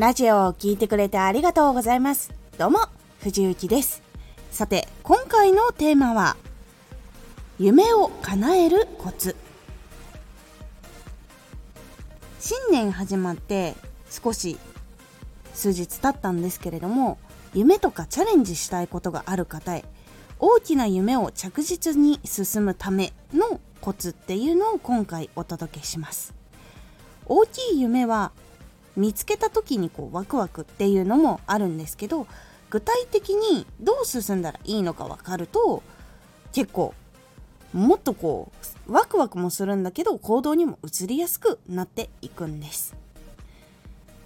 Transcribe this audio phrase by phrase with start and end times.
[0.00, 2.32] ラジオを聴いてくれてありがとうございます。
[2.56, 2.78] どうも、
[3.20, 4.02] 藤幸です。
[4.50, 6.38] さて、今回のテーマは、
[7.58, 9.36] 夢を叶えるコツ。
[12.40, 13.74] 新年始まって
[14.08, 14.56] 少し
[15.52, 17.18] 数日経ったんですけれども、
[17.52, 19.84] 夢とかチャレンジしたいことがある方へ、
[20.38, 26.32] 大きな夢を着実に進むためのコツっていうのを今回お届けします。
[27.26, 28.32] 大きい夢は
[28.96, 32.26] 見つけた時にこうワクワクっていうのもあるんですけど
[32.70, 35.82] 具体的にどう進んだらいいのか分かると
[36.52, 36.94] 結構
[37.72, 38.50] もっとこ
[38.88, 42.96] うワクワクもするんだけど行動にも移りやすくなっていくんです。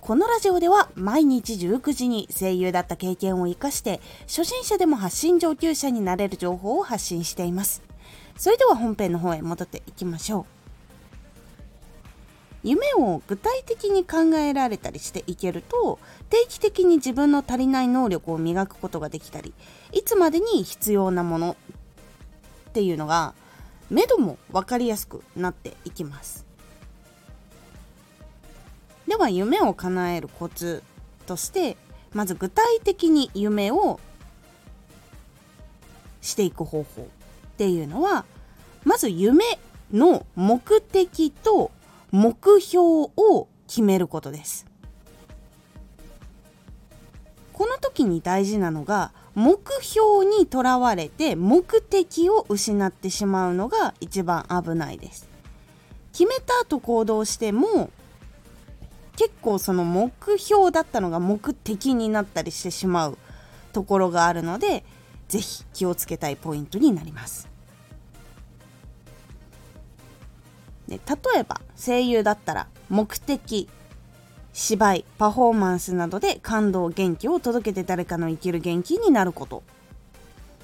[0.00, 7.82] このラジオでは毎日19時に声優だった経験を生かして初心者でも発信上級者になれる情報を発信しています。
[8.36, 10.53] それでは本編の方へ戻っていきましょう。
[12.64, 15.98] 夢を具体的に考えられたりしていけると
[16.30, 19.52] 定期的に自分の足りない能力を磨くことができたり
[19.92, 21.56] いつまでに必要なもの
[22.70, 23.34] っていうのが
[23.90, 26.46] 目処も分かりやすくなっていきます。
[29.06, 30.82] では夢を叶えるコツ
[31.26, 31.76] として
[32.14, 34.00] まず具体的に夢を
[36.22, 37.06] していく方法っ
[37.58, 38.24] ていうのは
[38.84, 39.44] まず夢
[39.92, 41.70] の目的と
[42.14, 44.66] 目標を決めることです。
[47.52, 55.28] この時に大事なのが目標にとらわれて目的を失ってしまうのが一番危ないです。
[56.12, 57.90] 決めた後行動しても
[59.16, 63.18] 結構その目標だったのが目的になったりしてしまう
[63.72, 64.84] ところがあるので
[65.26, 67.53] 是非気をつけたいポイントになります。
[71.06, 73.68] 例えば声優だったら目的
[74.52, 79.62] 芝居パフォーマンスなどで感動元気を届けて誰かの生きる元気になること。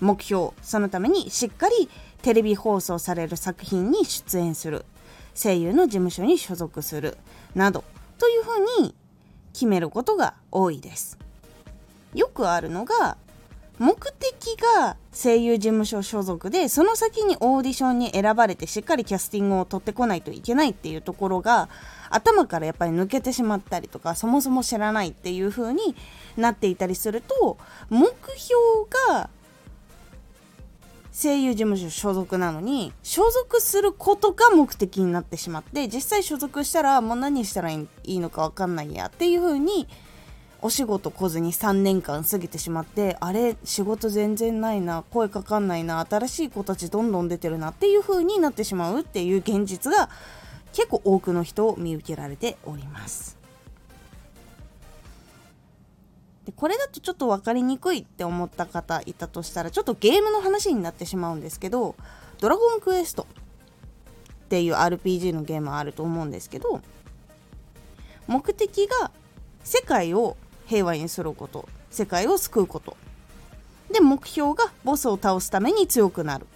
[0.00, 1.88] 目標そのためにしっかり
[2.22, 4.84] テレビ放送される作品に出演する。
[5.34, 7.16] 声優の事務所に所属する。
[7.54, 7.82] など
[8.18, 8.94] というふうに
[9.52, 11.18] 決めることが多いです。
[12.14, 13.16] よくあるのが
[13.82, 21.68] 目的が声優事務所所属でその先にオーディションに選ばれてしっかりキャスティングを取ってこないといけないっていうところが
[22.08, 25.96] 頭からやっぱり抜けてしまったりとかそもそも知らないっていう風に
[26.36, 27.58] なっていたりすると
[27.90, 28.54] 目標
[29.08, 29.30] が
[31.12, 39.88] 声優事務所所属なのに所属することが目的になってしまって実際所属したらもう何したらいいのか分かんないやっていう風に
[40.64, 50.08] お仕事来ずに3年間過ぎてしまってあれ仕事全然ないな声かかんないな新しい子たちどんどん出てるなっていう風になってしまうっていう現実が
[50.72, 53.36] 結構多くの人を見受けられております。
[56.46, 61.96] でこれだとちょっと分かりにくいって思った方いたとしたらちょっとゲームの話になってしまうんですけど
[62.38, 63.26] 「ドラゴンクエスト」
[64.44, 66.80] っていう RPG のゲームあると思うんですけど
[68.26, 69.10] 目的が
[69.62, 70.36] 世界を
[70.72, 72.96] 平和にすること世界を救うこと。
[73.92, 76.46] で目標がボスを倒すために強くなる。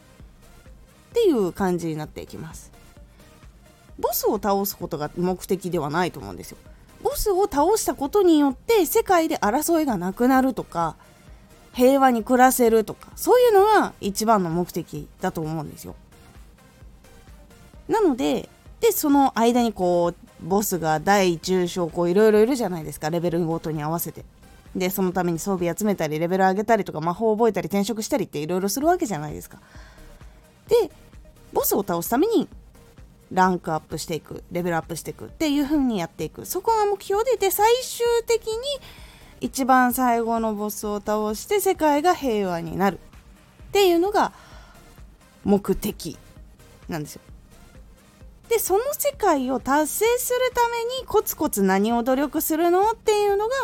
[1.10, 2.72] っていう感じになっていきます。
[3.98, 6.56] ボスを倒すことが目的ではないと思うんですよ。
[7.02, 10.96] ボスを倒したことによって世界で争いがなくなるとか
[11.74, 15.94] 平和に暮らせるとかそういうのが一番の目的だと思うんですよ。
[17.86, 18.48] なので
[18.80, 24.24] でその間にこうボスが大中小こういろいろいるじゃないですかレベルごとに合わせて。
[24.74, 29.58] でそのために装備集めたりレベル上げたりとか魔法を覚えたり転職したりっていろいろするわけじゃないですか。
[30.68, 30.90] で
[31.52, 32.48] ボスを倒すために
[33.32, 36.44] ランクアップしていくレベルアップしていくっていう風にやっていく。
[36.44, 38.52] そこが目標でで最終的に
[39.40, 42.98] 一番最後のボスを倒して世界が平和になる。
[43.68, 44.32] っていうのが
[45.44, 46.18] 目的
[46.88, 47.22] なんですよ。
[48.48, 53.54] でその世界を達成するためにコツコツ何を努力するのっていうのが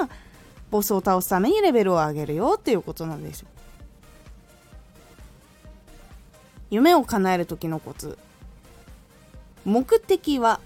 [0.70, 3.49] ボスを倒すためにレベルを上げるよっていうことなんですよ。
[6.70, 8.17] 夢を叶える時のコツ
[9.67, 10.58] 目的は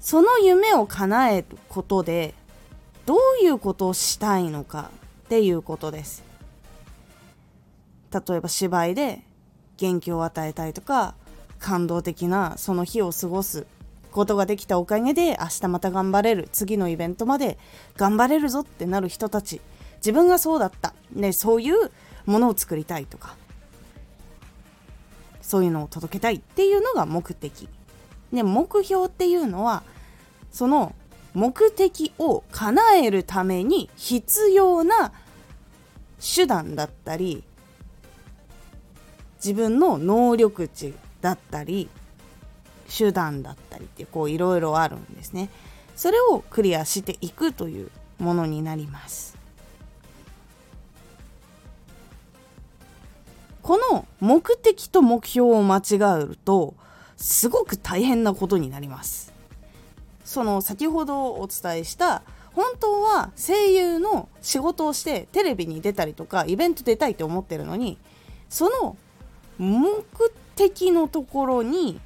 [0.00, 2.32] その夢を叶えることで
[3.04, 4.90] どういうことをしたいのか
[5.26, 6.24] っていうことです
[8.12, 9.22] 例えば芝居で
[9.76, 11.14] 元気を与えたいとか
[11.58, 13.66] 感動的なその日を過ごす
[14.12, 17.58] ことができたおかげで明日また頑張れる次のイベントまで
[17.96, 19.60] 頑張れるぞってなる人たち
[19.98, 21.90] 自分がそうだった、ね、そういう
[22.24, 23.36] ものを作りたいとか
[25.42, 27.68] そういうのを届けたいっていうのが目的。
[28.32, 29.84] で目標っていうのは
[30.50, 30.94] その
[31.34, 35.12] 目的を叶えるために必要な
[36.34, 37.44] 手段だったり
[39.36, 40.94] 自分の能力値
[41.26, 41.88] だったり
[42.96, 45.48] 手段だったりってこういろいろあるんですね。
[45.96, 47.90] それをクリアしていくという
[48.20, 49.36] ものになります。
[53.60, 56.74] この目的と目標を間違えると
[57.16, 59.32] すごく大変なことになります。
[60.24, 62.22] その先ほどお伝えした
[62.54, 67.98] 本当は声優の仕事をしてテレビに出たりとかイベント出たいって思ってるのに
[68.48, 68.96] その
[69.58, 70.04] 目
[70.56, 72.00] 的のところに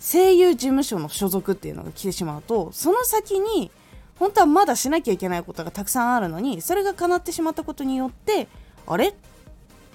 [0.00, 3.70] 声優事務所の所属っていうのが来てしまうとその先に
[4.18, 8.48] 本当はまだしなきゃいけないことがたくさんあるのにそれが叶ってしまったことによって
[8.86, 9.14] あれ？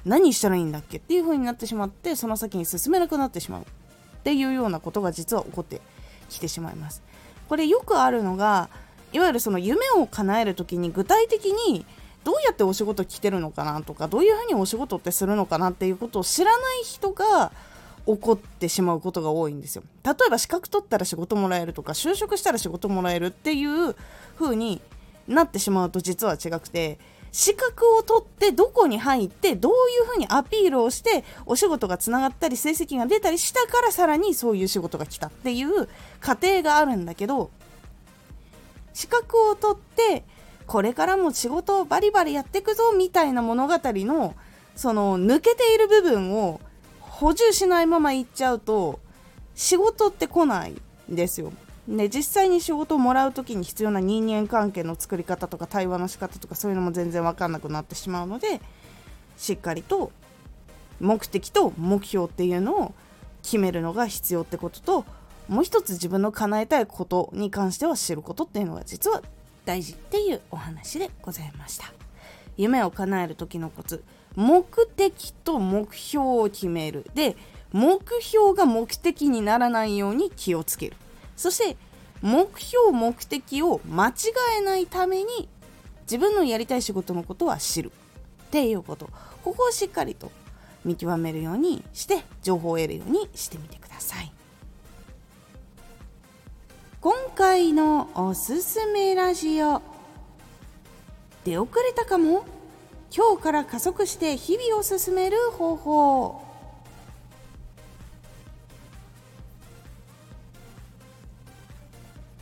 [0.04, 0.98] 何したらいいんだっけ？
[0.98, 3.62] っていう風になってしまってその先に進めなくなってしまう。
[3.62, 3.66] っ
[4.24, 5.82] ていうようなことが実は起こって
[6.30, 7.02] きてしまいます。
[7.48, 8.70] これよくあるのが
[9.14, 11.86] いわゆるその夢を叶える時に具体的に
[12.24, 17.52] どうやってお仕事来てるのかなとかどういうふうにお仕事ってするのかなっていうことを知らない人が
[18.06, 19.84] 起こってしまうことが多いんですよ。
[20.04, 23.96] 例えば資格取ったら仕事もらえるとか就職したら仕事もらえるっていう
[24.38, 24.82] 風に
[25.28, 27.00] なってしまうと実は違くて
[27.32, 35.90] 資格を取ってどこに入ってどういう風にアピールをしてお仕事がつながったり成績が出たりしたからさらにそういう仕事が来たっていう
[36.22, 37.50] 過程があるんだけど
[38.94, 40.24] 資格を取って
[40.66, 44.36] これからも仕事をバリバリやっていくぞみたいな物語の
[44.76, 46.62] その抜けている部分を
[47.16, 49.00] 補充しないまま行っちゃうと
[49.56, 50.76] 仕事って来ない
[51.10, 51.54] んですよ。
[51.88, 58.60] で実際に仕事をもらう時に必要な人間関係の作り方とか対話の仕方とかそういうのも全然分かんなくなってしまうので
[59.38, 60.12] しっかりと
[61.00, 62.96] 目的と目標っていうのを
[63.44, 65.06] 決めるのが必要ってことと
[65.48, 69.22] もう一つ自分の叶えたいことに関しては知ることっていうのが実は
[69.64, 71.94] 大事っていうお話でございました
[72.58, 74.04] 夢を叶える時のコツ。
[74.36, 77.10] 目的と目標を決める。
[77.14, 77.36] で
[77.72, 80.96] 目標が目的にならないように気をつける。
[81.36, 81.78] そして
[82.22, 84.14] 目標目的を間違
[84.60, 85.50] えないために
[86.04, 87.92] 自分のやりたい仕事のことは知る。
[88.46, 89.10] っていうこと。
[89.44, 90.32] ここをしっかりと
[90.86, 94.32] 見極めるようにして情報を得るようにしてみてください。
[97.02, 99.95] 今回のおすすめラジオ。
[101.46, 102.44] 出遅れたかも？
[103.16, 106.42] 今日から加速して日々を進める方法。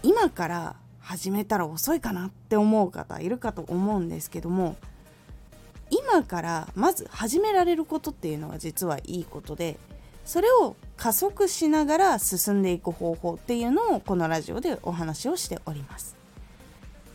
[0.03, 4.77] 今から始めたら遅いかなって思う方いるかと思うんですけども
[5.89, 9.77] 今からまず始められることっていうのは実はいいことで
[10.25, 16.22] それを加速しながら進んでいく方法っていうのをこのラジオでお話をしております。